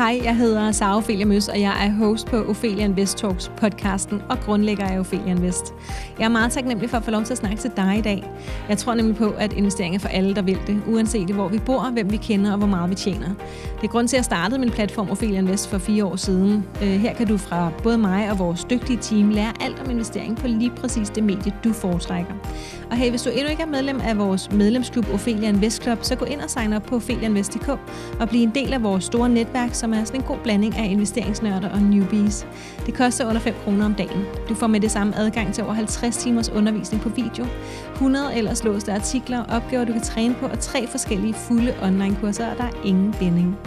[0.00, 4.22] Hej, jeg hedder Sara Ophelia Møs, og jeg er host på Ophelia Invest Talks podcasten
[4.28, 5.74] og grundlægger af Ophelia Invest.
[6.18, 8.30] Jeg er meget taknemmelig for at få lov til at snakke til dig i dag.
[8.68, 11.58] Jeg tror nemlig på, at investering er for alle, der vil det, uanset hvor vi
[11.58, 13.28] bor, hvem vi kender og hvor meget vi tjener.
[13.76, 16.64] Det er grund til, at jeg startede min platform Ophelia Invest for fire år siden.
[16.82, 20.36] Øh, her kan du fra både mig og vores dygtige team lære alt om investering
[20.36, 22.34] på lige præcis det medie, du foretrækker.
[22.90, 26.16] Og hey, hvis du endnu ikke er medlem af vores medlemsklub Ophelia Invest Club, så
[26.16, 27.68] gå ind og sign op på opheliainvest.dk
[28.20, 30.84] og bliv en del af vores store netværk, som er sådan en god blanding af
[30.90, 32.46] investeringsnørder og newbies.
[32.86, 34.24] Det koster under 5 kroner om dagen.
[34.48, 37.46] Du får med det samme adgang til over 50 timers undervisning på video,
[37.92, 42.56] 100 ellers låste artikler, opgaver du kan træne på og tre forskellige fulde online-kurser, og
[42.58, 43.58] der er ingen binding.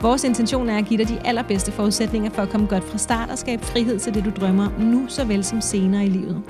[0.00, 3.30] Vores intention er at give dig de allerbedste forudsætninger for at komme godt fra start
[3.30, 6.42] og skabe frihed til det, du drømmer om nu såvel som senere i livet.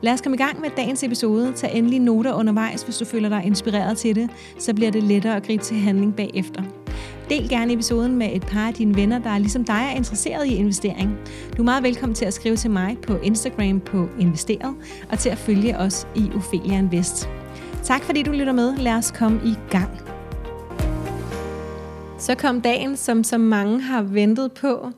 [0.00, 1.52] Lad os komme i gang med dagens episode.
[1.52, 4.30] Tag endelig noter undervejs, hvis du føler dig inspireret til det.
[4.58, 6.62] Så bliver det lettere at gribe til handling bagefter.
[7.30, 10.54] Del gerne episoden med et par af dine venner, der ligesom dig er interesseret i
[10.54, 11.16] investering.
[11.56, 14.74] Du er meget velkommen til at skrive til mig på Instagram på Investeret,
[15.10, 17.28] og til at følge os i Ophelia Invest.
[17.82, 18.76] Tak fordi du lytter med.
[18.76, 20.13] Lad os komme i gang.
[22.18, 24.90] Så kom dagen, som så mange har ventet på.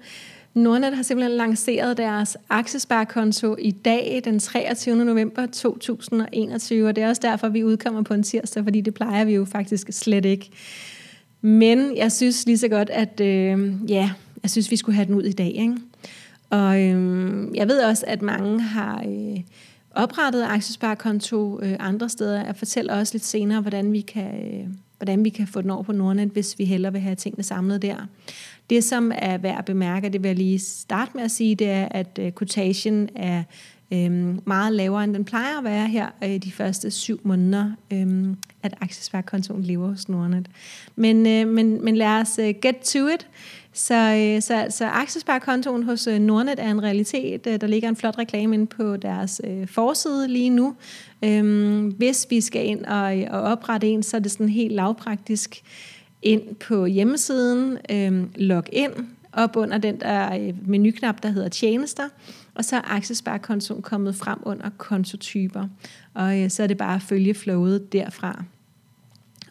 [0.54, 5.04] Nordnet har simpelthen lanceret deres aktiesparekonto i dag, den 23.
[5.04, 9.24] november 2021, og det er også derfor, vi udkommer på en tirsdag, fordi det plejer
[9.24, 10.50] vi jo faktisk slet ikke.
[11.40, 14.10] Men jeg synes lige så godt, at øh, ja,
[14.42, 15.54] jeg synes, vi skulle have den ud i dag.
[15.54, 15.76] Ikke?
[16.50, 19.40] Og øh, jeg ved også, at mange har øh,
[19.90, 22.44] oprettet aktiesparekonto øh, andre steder.
[22.44, 24.52] Jeg fortæller også lidt senere, hvordan vi kan...
[24.52, 27.42] Øh, hvordan vi kan få den over på Nordnet, hvis vi hellere vil have tingene
[27.42, 27.96] samlet der.
[28.70, 31.70] Det, som er værd at bemærke, det vil jeg lige starte med at sige, det
[31.70, 33.42] er, at øh, quotation er
[33.92, 38.36] øhm, meget lavere, end den plejer at være her øh, de første syv måneder, øhm,
[38.62, 40.48] at aktiesparekontoen lever hos Nordnet.
[40.96, 43.26] Men, øh, men, men lad os øh, get to it.
[43.76, 47.46] Så, øh, så, så aktiesparekontoen hos øh, Nordnet er en realitet.
[47.46, 50.76] Øh, der ligger en flot reklame inde på deres øh, forside lige nu.
[51.22, 55.62] Øhm, hvis vi skal ind og, og oprette en, så er det sådan helt lavpraktisk
[56.22, 58.92] ind på hjemmesiden, øhm, log ind,
[59.32, 62.08] op under den der menuknap, der hedder tjenester,
[62.54, 65.68] og så er aktiesparekontoen kommet frem under kontotyper.
[66.14, 68.44] Og øh, så er det bare at følge flowet derfra.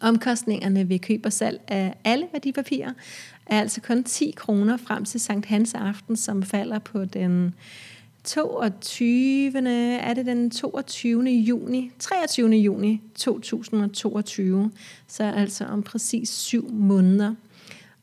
[0.01, 2.91] Omkostningerne ved køb og salg af alle værdipapirer
[3.45, 7.55] er altså kun 10 kroner frem til Sankt Hans aften, som falder på den
[8.23, 9.69] 22.
[9.99, 11.23] er det den 22.
[11.29, 12.49] juni, 23.
[12.49, 14.71] juni 2022,
[15.07, 17.35] så altså om præcis syv måneder.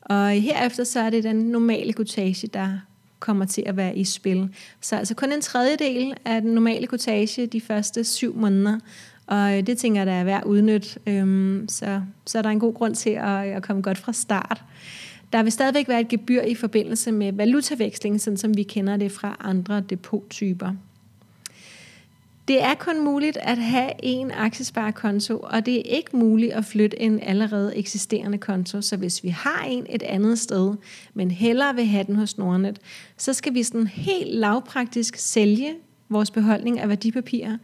[0.01, 2.79] Og herefter så er det den normale kutage, der
[3.19, 4.49] kommer til at være i spil.
[4.81, 8.79] Så altså kun en tredjedel af den normale kutage de første syv måneder,
[9.27, 10.99] og øh, det tænker jeg, der er værd at udnytte.
[11.07, 14.13] Øhm, så, så er der en god grund til at, øh, at komme godt fra
[14.13, 14.63] start.
[15.33, 19.11] Der vil stadigvæk være et gebyr i forbindelse med valutaveksling, sådan som vi kender det
[19.11, 20.71] fra andre depottyper.
[22.47, 27.01] Det er kun muligt at have en aktiesparekonto, og det er ikke muligt at flytte
[27.01, 28.81] en allerede eksisterende konto.
[28.81, 30.75] Så hvis vi har en et andet sted,
[31.13, 32.79] men hellere vil have den hos Nordnet,
[33.17, 35.73] så skal vi sådan helt lavpraktisk sælge
[36.09, 37.57] vores beholdning af værdipapirer,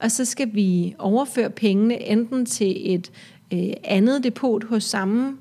[0.00, 3.10] og så skal vi overføre pengene enten til et
[3.52, 5.36] øh, andet depot hos samme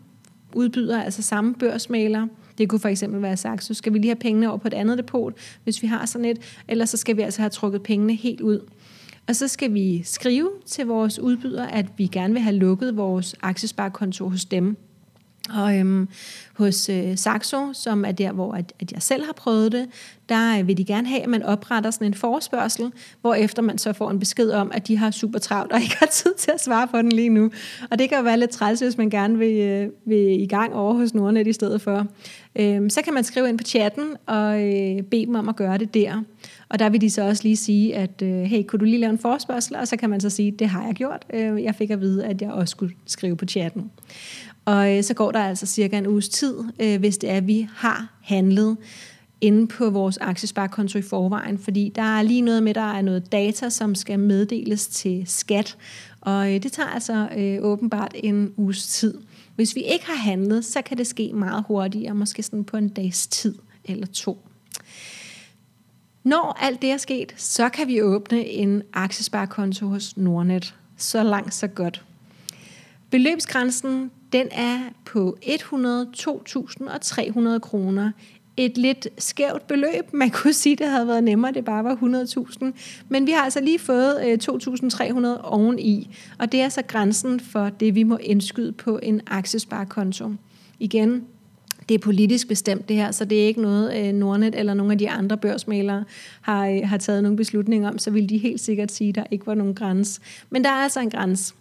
[0.53, 2.27] udbyder, altså samme børsmaler.
[2.57, 4.73] Det kunne for eksempel være sagt, så skal vi lige have pengene over på et
[4.73, 5.33] andet depot,
[5.63, 8.59] hvis vi har sådan et, eller så skal vi altså have trukket pengene helt ud.
[9.27, 13.35] Og så skal vi skrive til vores udbyder, at vi gerne vil have lukket vores
[13.41, 14.77] aktiesparekonto hos dem.
[15.55, 16.07] Og øhm,
[16.59, 19.87] hos øh, Saxo, som er der, hvor at, at jeg selv har prøvet det,
[20.29, 23.77] der øh, vil de gerne have, at man opretter sådan en forespørgsel, hvor efter man
[23.77, 26.51] så får en besked om, at de har super travlt og ikke har tid til
[26.51, 27.51] at svare på den lige nu.
[27.91, 30.73] Og det kan jo være lidt træls, hvis man gerne vil, øh, vil i gang
[30.73, 32.07] over hos Nordnet i stedet for.
[32.55, 35.77] Øhm, så kan man skrive ind på chatten og øh, bede dem om at gøre
[35.77, 36.23] det der.
[36.69, 39.09] Og der vil de så også lige sige, at øh, hey, kunne du lige lave
[39.09, 39.75] en forespørgsel?
[39.75, 41.25] Og så kan man så sige, det har jeg gjort.
[41.33, 43.91] Øh, jeg fik at vide, at jeg også skulle skrive på chatten.
[44.65, 47.47] Og øh, så går der altså cirka en uges tid, øh, hvis det er, at
[47.47, 48.77] vi har handlet
[49.41, 53.31] inde på vores aktiesparekonto i forvejen, fordi der er lige noget med, der er noget
[53.31, 55.77] data, som skal meddeles til skat,
[56.21, 59.13] og øh, det tager altså øh, åbenbart en uges tid.
[59.55, 62.89] Hvis vi ikke har handlet, så kan det ske meget hurtigere, måske sådan på en
[62.89, 63.55] dags tid
[63.85, 64.47] eller to.
[66.23, 70.75] Når alt det er sket, så kan vi åbne en aktiesparekonto hos Nordnet.
[70.97, 72.05] Så langt, så godt.
[73.09, 78.11] Beløbsgrænsen den er på 102.300 kroner.
[78.57, 80.13] Et lidt skævt beløb.
[80.13, 82.65] Man kunne sige, det havde været nemmere, det bare var 100.000.
[83.09, 86.15] Men vi har altså lige fået øh, 2.300 oveni.
[86.39, 90.31] Og det er så grænsen for det, vi må indskyde på en aktiesparekonto.
[90.79, 91.27] Igen,
[91.89, 94.91] det er politisk bestemt det her, så det er ikke noget, øh, Nordnet eller nogle
[94.91, 96.03] af de andre børsmalere
[96.41, 99.23] har, øh, har taget nogle beslutninger om, så vil de helt sikkert sige, at der
[99.31, 100.21] ikke var nogen grænse.
[100.49, 101.53] Men der er altså en grænse.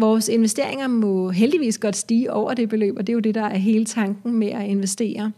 [0.00, 3.44] Vores investeringer må heldigvis godt stige over det beløb, og det er jo det, der
[3.44, 5.32] er hele tanken med at investere.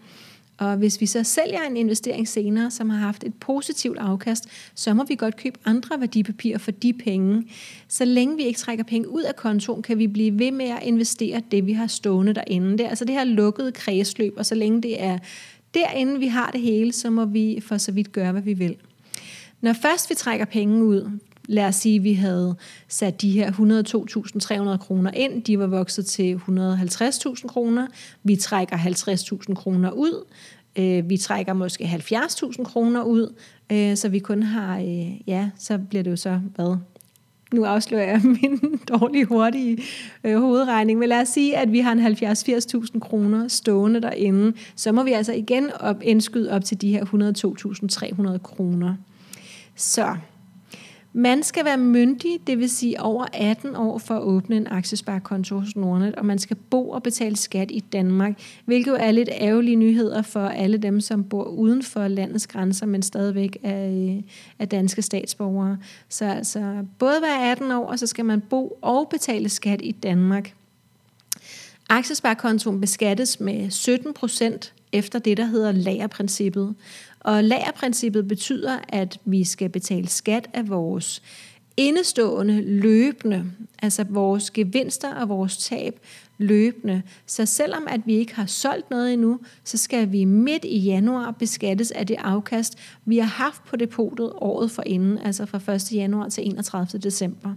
[0.59, 4.95] Og hvis vi så sælger en investering senere, som har haft et positivt afkast, så
[4.95, 7.45] må vi godt købe andre værdipapirer for de penge.
[7.89, 10.83] Så længe vi ikke trækker penge ud af kontoen, kan vi blive ved med at
[10.83, 12.73] investere det, vi har stående derinde.
[12.73, 15.19] Det er altså det her lukkede kredsløb, og så længe det er
[15.75, 18.77] derinde, vi har det hele, så må vi for så vidt gøre, hvad vi vil.
[19.61, 21.11] Når først vi trækker penge ud,
[21.51, 22.57] lad os sige, at vi havde
[22.89, 23.51] sat de her
[24.73, 27.87] 102.300 kroner ind, de var vokset til 150.000 kroner,
[28.25, 30.25] vi trækker 50.000 kroner ud,
[30.77, 33.35] øh, vi trækker måske 70.000 kroner ud,
[33.73, 36.77] øh, så vi kun har, øh, ja, så bliver det jo så, hvad,
[37.55, 39.79] nu afslører jeg min dårlige, hurtige
[40.25, 44.93] øh, hovedregning, men lad os sige, at vi har en 70-80.000 kroner stående derinde, så
[44.93, 47.05] må vi altså igen op, indskyde op til de her
[48.35, 48.95] 102.300 kroner.
[49.77, 50.17] Så
[51.13, 55.59] man skal være myndig, det vil sige over 18 år for at åbne en aktiesparekonto
[55.59, 59.29] hos Nordnet, og man skal bo og betale skat i Danmark, hvilket jo er lidt
[59.33, 64.23] ærgerlige nyheder for alle dem, som bor uden for landets grænser, men stadigvæk er, øh,
[64.59, 65.79] er danske statsborgere.
[66.09, 69.93] Så altså både være 18 år, og så skal man bo og betale skat i
[69.93, 70.55] Danmark.
[71.89, 76.75] Aktiesparekontoen beskattes med 17 procent efter det, der hedder lagerprincippet.
[77.21, 81.23] Og lagerprincippet betyder, at vi skal betale skat af vores
[81.77, 83.45] indestående løbende,
[83.83, 86.01] altså vores gevinster og vores tab
[86.39, 87.03] løbende.
[87.27, 91.31] Så selvom at vi ikke har solgt noget endnu, så skal vi midt i januar
[91.31, 95.93] beskattes af det afkast, vi har haft på depotet året for inden, altså fra 1.
[95.93, 97.01] januar til 31.
[97.01, 97.55] december.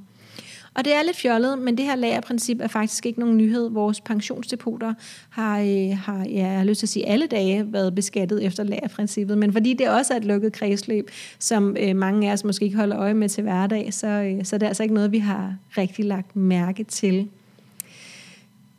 [0.75, 3.70] Og det er lidt fjollet, men det her lagerprincip er faktisk ikke nogen nyhed.
[3.70, 4.94] Vores pensionsdepoter
[5.30, 8.64] har, øh, har ja, jeg har lyst til at sige, alle dage været beskattet efter
[8.64, 9.38] lagerprincippet.
[9.38, 12.78] Men fordi det også er et lukket kredsløb, som øh, mange af os måske ikke
[12.78, 15.56] holder øje med til hverdag, så, øh, så det er altså ikke noget, vi har
[15.78, 17.30] rigtig lagt mærke til.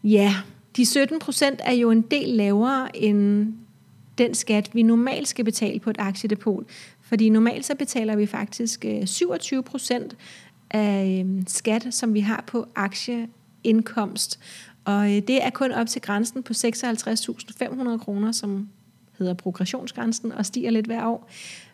[0.05, 0.35] Ja,
[0.77, 3.53] de 17 procent er jo en del lavere end
[4.19, 6.65] den skat, vi normalt skal betale på et aktiedepot.
[7.03, 10.17] Fordi normalt så betaler vi faktisk øh, 27 procent
[10.75, 14.41] af øhm, skat, som vi har på aktieindkomst.
[14.85, 18.69] Og øh, det er kun op til grænsen på 56.500 kroner, som
[19.19, 21.31] hedder progressionsgrænsen og stiger lidt hver år.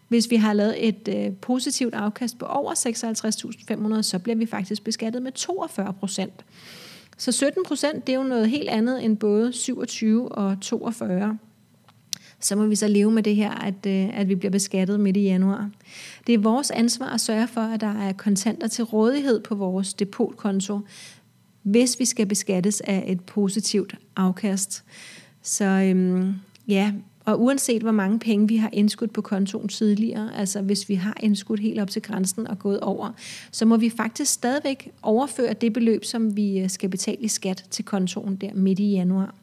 [0.08, 2.72] Hvis vi har lavet et øh, positivt afkast på over
[3.96, 6.44] 56.500, så bliver vi faktisk beskattet med 42 procent.
[7.18, 11.38] Så 17 procent, det er jo noget helt andet end både 27 og 42
[12.40, 15.16] så må vi så leve med det her, at, øh, at vi bliver beskattet midt
[15.16, 15.70] i januar.
[16.26, 19.94] Det er vores ansvar at sørge for, at der er kontanter til rådighed på vores
[19.94, 20.80] depotkonto,
[21.62, 24.84] hvis vi skal beskattes af et positivt afkast.
[25.42, 26.34] Så øhm,
[26.68, 26.92] ja,
[27.24, 31.16] og uanset hvor mange penge vi har indskudt på kontoen tidligere, altså hvis vi har
[31.20, 33.10] indskudt helt op til grænsen og gået over,
[33.50, 37.64] så må vi faktisk stadigvæk overføre det beløb, som vi øh, skal betale i skat
[37.70, 39.34] til kontoen der midt i januar.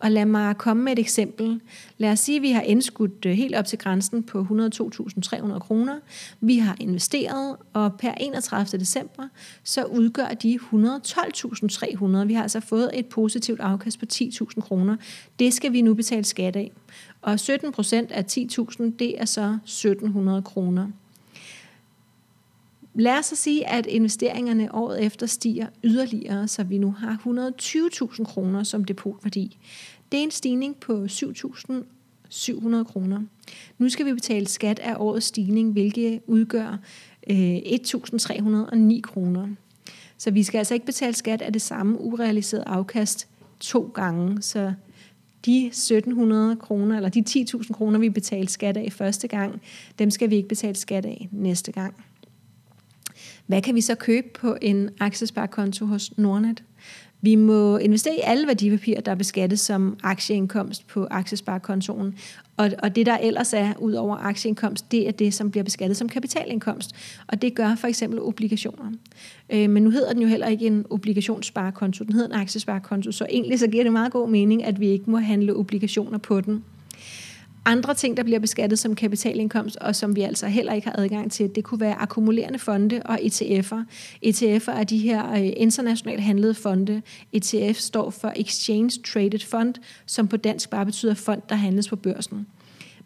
[0.00, 1.60] Og lad mig komme med et eksempel.
[1.98, 5.98] Lad os sige, at vi har indskudt øh, helt op til grænsen på 102.300 kroner.
[6.40, 8.80] Vi har investeret, og per 31.
[8.80, 9.28] december,
[9.64, 12.26] så udgør de 112.300.
[12.26, 14.96] Vi har altså fået et positivt afkast på 10.000 kroner.
[15.38, 16.72] Det skal vi nu betale skat af.
[17.22, 20.86] Og 17 procent af 10.000, det er så 1.700 kroner.
[22.94, 28.24] Lad os så sige, at investeringerne året efter stiger yderligere, så vi nu har 120.000
[28.24, 29.58] kroner som depotværdi.
[30.12, 33.22] Det er en stigning på 7.700 kroner.
[33.78, 36.78] Nu skal vi betale skat af årets stigning, hvilket udgør
[37.30, 39.48] øh, 1.309 kroner.
[40.18, 43.28] Så vi skal altså ikke betale skat af det samme urealiserede afkast
[43.60, 44.42] to gange.
[44.42, 44.72] Så
[45.46, 49.60] de 1700 kroner, eller de 10.000 kroner, vi betalte skat af første gang,
[49.98, 51.94] dem skal vi ikke betale skat af næste gang.
[53.50, 56.62] Hvad kan vi så købe på en aktiesparekonto hos Nordnet?
[57.20, 62.14] Vi må investere i alle værdipapirer, der er beskattet som aktieindkomst på aktiesparekontoen.
[62.56, 65.96] Og, og det, der ellers er ud over aktieindkomst, det er det, som bliver beskattet
[65.96, 66.90] som kapitalindkomst.
[67.26, 68.92] Og det gør for eksempel obligationer.
[69.50, 73.12] Øh, men nu hedder den jo heller ikke en obligationssparekonto, den hedder en aktiesparekonto.
[73.12, 76.40] Så egentlig så giver det meget god mening, at vi ikke må handle obligationer på
[76.40, 76.64] den.
[77.64, 81.32] Andre ting, der bliver beskattet som kapitalindkomst, og som vi altså heller ikke har adgang
[81.32, 83.84] til, det kunne være akkumulerende fonde og ETF'er.
[84.26, 87.02] ETF'er er de her øh, internationalt handlede fonde.
[87.32, 89.74] ETF står for Exchange Traded Fund,
[90.06, 92.46] som på dansk bare betyder fond, der handles på børsen.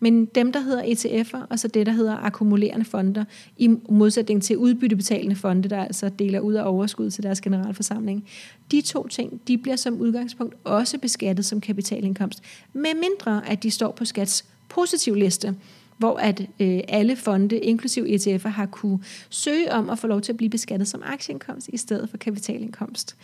[0.04, 3.24] Men dem, der hedder ETF'er, og så det, der hedder akkumulerende fonder,
[3.56, 8.24] i modsætning til udbyttebetalende fonde, der altså deler ud af overskud til deres generalforsamling,
[8.70, 12.42] de to ting, de bliver som udgangspunkt også beskattet som kapitalindkomst,
[12.72, 15.54] med mindre at de står på skats positiv liste,
[15.98, 18.98] hvor at øh, alle fonde, inklusiv ETF'er, har kunne
[19.30, 23.16] søge om at få lov til at blive beskattet som aktieindkomst i stedet for kapitalindkomst.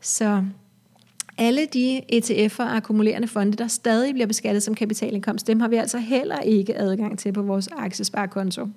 [0.00, 0.44] Så
[1.38, 5.76] alle de ETF'er og akkumulerende fonde, der stadig bliver beskattet som kapitalindkomst, dem har vi
[5.76, 8.68] altså heller ikke adgang til på vores aktiesparekonto.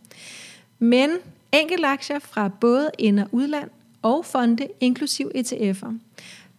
[0.79, 1.09] Men
[1.53, 3.69] enkelte aktier fra både ind- og udland
[4.01, 5.93] og fonde, inklusiv ETF'er,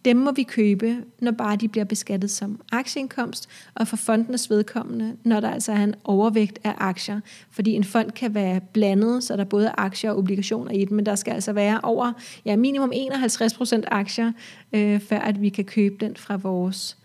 [0.05, 5.17] dem må vi købe, når bare de bliver beskattet som aktieindkomst, og for fondenes vedkommende,
[5.23, 7.19] når der altså er en overvægt af aktier.
[7.51, 10.95] Fordi en fond kan være blandet, så der er både aktier og obligationer i den,
[10.95, 12.13] men der skal altså være over
[12.45, 14.31] ja, minimum 51% aktier,
[14.73, 16.97] øh, før at vi kan købe den fra vores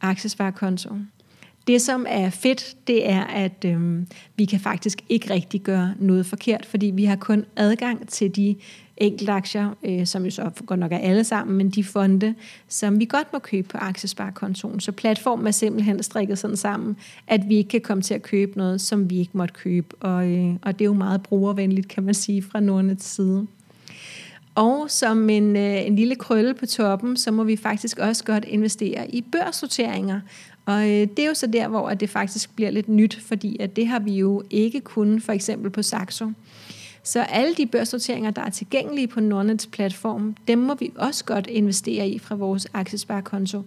[0.00, 0.90] aktiesparekonto.
[1.68, 4.02] Det, som er fedt, det er, at øh,
[4.36, 8.56] vi kan faktisk ikke rigtig gøre noget forkert, fordi vi har kun adgang til de
[8.96, 12.34] enkeltaktier, øh, som jo så godt nok er alle sammen, men de fonde,
[12.68, 14.80] som vi godt må købe på aktiesparekontoen.
[14.80, 16.96] Så platformen er simpelthen strikket sådan sammen,
[17.26, 19.96] at vi ikke kan komme til at købe noget, som vi ikke måtte købe.
[20.00, 23.46] Og, øh, og det er jo meget brugervenligt, kan man sige, fra Nordnets side.
[24.54, 28.44] Og som en, øh, en lille krølle på toppen, så må vi faktisk også godt
[28.44, 30.20] investere i børsnoteringer.
[30.68, 33.76] Og øh, det er jo så der, hvor det faktisk bliver lidt nyt, fordi at
[33.76, 36.32] det har vi jo ikke kun for eksempel på Saxo.
[37.02, 41.46] Så alle de børsnoteringer, der er tilgængelige på Nordnets platform, dem må vi også godt
[41.46, 43.62] investere i fra vores aktiesparekonto.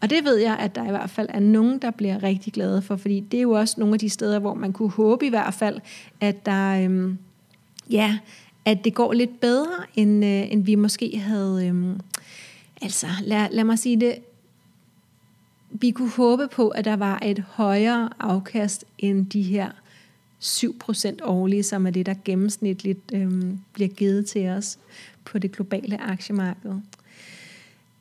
[0.00, 2.82] Og det ved jeg, at der i hvert fald er nogen, der bliver rigtig glade
[2.82, 5.28] for, fordi det er jo også nogle af de steder, hvor man kunne håbe i
[5.28, 5.80] hvert fald,
[6.20, 7.18] at der, øhm,
[7.90, 8.18] ja,
[8.64, 11.66] at det går lidt bedre, end, øh, end vi måske havde...
[11.66, 12.00] Øhm,
[12.82, 14.14] altså, lad, lad mig sige det,
[15.80, 19.70] vi kunne håbe på, at der var et højere afkast end de her
[20.42, 24.78] 7% årlige, som er det, der gennemsnitligt øhm, bliver givet til os
[25.24, 26.74] på det globale aktiemarked.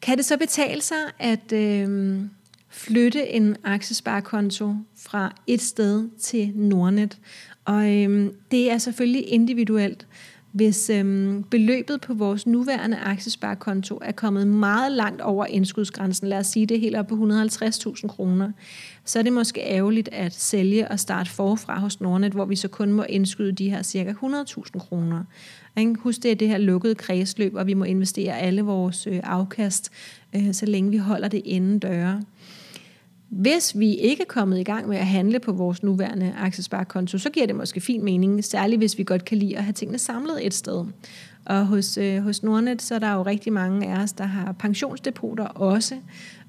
[0.01, 2.29] Kan det så betale sig at øhm,
[2.69, 7.17] flytte en aktiesparekonto fra et sted til Nordnet?
[7.65, 10.07] Og øhm, det er selvfølgelig individuelt.
[10.55, 16.47] Hvis øhm, beløbet på vores nuværende aktiesparekonto er kommet meget langt over indskudsgrænsen, lad os
[16.47, 18.51] sige det helt op på 150.000 kroner,
[19.05, 22.67] så er det måske ærgerligt at sælge og starte forfra hos Nordnet, hvor vi så
[22.67, 25.23] kun må indskyde de her cirka 100.000 kroner.
[25.99, 29.91] Husk, det er det her lukkede kredsløb, og vi må investere alle vores øh, afkast,
[30.35, 32.21] øh, så længe vi holder det inden døre.
[33.35, 37.29] Hvis vi ikke er kommet i gang med at handle på vores nuværende aktiesparekonto, så
[37.29, 40.45] giver det måske fin mening, særligt hvis vi godt kan lide at have tingene samlet
[40.45, 40.85] et sted.
[41.45, 44.51] Og hos, øh, hos Nordnet, så er der jo rigtig mange af os, der har
[44.51, 45.95] pensionsdepoter også.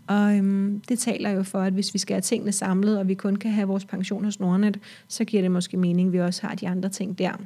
[0.06, 3.14] Og øhm, det taler jo for, at hvis vi skal have tingene samlet, og vi
[3.14, 4.78] kun kan have vores pension hos Nordnet,
[5.08, 7.36] så giver det måske mening, at vi også har de andre ting der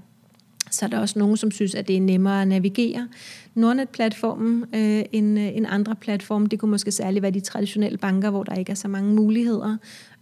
[0.71, 3.09] så er der også nogen, som synes, at det er nemmere at navigere.
[3.55, 8.31] Nordnet-platformen øh, end, øh, end andre platforme, det kunne måske særligt være de traditionelle banker,
[8.31, 9.77] hvor der ikke er så mange muligheder,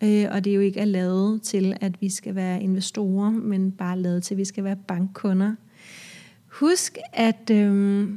[0.05, 3.73] øh, og det er jo ikke er lavet til, at vi skal være investorer, men
[3.73, 5.55] bare lavet til, at vi skal være bankkunder.
[6.47, 8.09] Husk, at øh,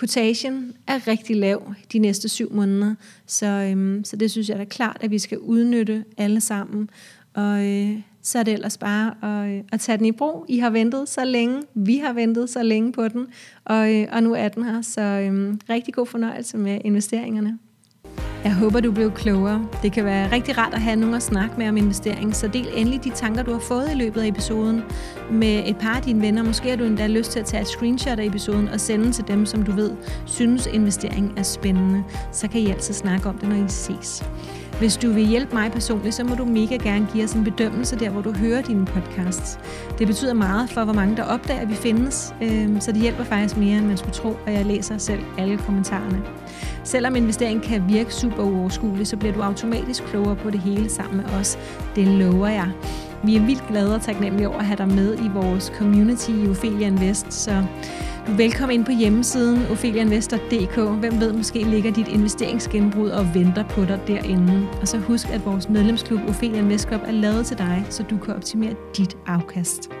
[0.00, 2.94] quotation er rigtig lav de næste syv måneder,
[3.26, 6.90] så, øh, så det synes jeg er klart, at vi skal udnytte alle sammen,
[7.34, 10.44] og øh, så er det ellers bare at, øh, at tage den i brug.
[10.48, 13.26] I har ventet så længe, vi har ventet så længe på den,
[13.64, 14.82] og, øh, og nu er den her.
[14.82, 17.58] Så øh, rigtig god fornøjelse med investeringerne.
[18.44, 19.66] Jeg håber, du blev klogere.
[19.82, 22.68] Det kan være rigtig rart at have nogen at snakke med om investering, så del
[22.76, 24.82] endelig de tanker, du har fået i løbet af episoden
[25.30, 26.42] med et par af dine venner.
[26.42, 29.28] Måske har du endda lyst til at tage et screenshot af episoden og sende til
[29.28, 29.92] dem, som du ved
[30.26, 32.04] synes investering er spændende.
[32.32, 34.24] Så kan I altid snakke om det, når I ses.
[34.80, 37.98] Hvis du vil hjælpe mig personligt, så må du mega gerne give os en bedømmelse
[37.98, 39.58] der, hvor du hører dine podcasts.
[39.98, 43.24] Det betyder meget for, hvor mange der opdager, at vi findes, øhm, så det hjælper
[43.24, 46.22] faktisk mere, end man skulle tro, og jeg læser selv alle kommentarerne.
[46.84, 51.16] Selvom investeringen kan virke super uoverskuelig, så bliver du automatisk klogere på det hele sammen
[51.16, 51.58] med os.
[51.96, 52.70] Det lover jeg.
[53.24, 56.48] Vi er vildt glade og taknemmelige over at have dig med i vores community i
[56.48, 57.64] Ophelia Invest, så
[58.26, 61.00] du er velkommen ind på hjemmesiden opheliainvestor.dk.
[61.00, 64.68] Hvem ved, måske ligger dit investeringsgenbrud og venter på dig derinde.
[64.80, 68.18] Og så husk, at vores medlemsklub Ophelia Invest Club er lavet til dig, så du
[68.18, 69.99] kan optimere dit afkast.